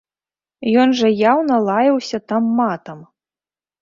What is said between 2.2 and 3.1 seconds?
там матам!